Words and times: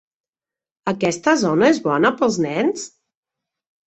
Aquesta 0.91 1.35
zona 1.41 1.67
és 1.73 1.81
bona 1.87 2.11
pels 2.21 2.39
nens? 2.47 2.87